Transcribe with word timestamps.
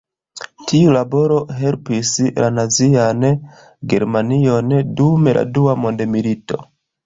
Tiu 0.69 0.93
laboro 0.95 1.37
helpis 1.59 2.13
la 2.45 2.49
nazian 2.55 3.23
Germanion 3.95 4.75
dum 5.03 5.33
la 5.41 5.49
dua 5.61 5.81
mondmilito. 5.87 6.65